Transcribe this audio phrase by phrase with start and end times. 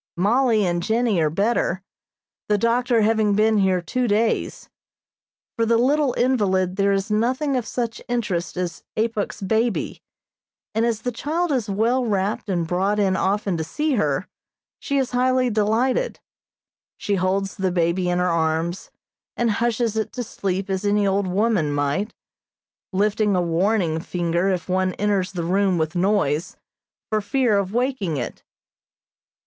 [0.17, 1.83] Mollie and Jennie are better,
[2.49, 4.67] the doctor having been here two days.
[5.55, 10.01] For the little invalid there is nothing of such interest as Apuk's baby,
[10.73, 14.27] and as the child is well wrapped and brought in often to see her,
[14.79, 16.19] she is highly delighted.
[16.97, 18.89] She holds the baby in her arms,
[19.37, 22.15] and hushes it to sleep as any old woman might,
[22.91, 26.57] lifting a warning finger if one enters the room with noise,
[27.11, 28.43] for fear of waking it.